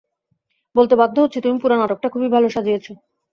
[0.75, 2.85] বলতে বাধ্য হচ্ছি, তুমি পুরো নাটকটা খুবই ভালো সাজিয়েছ।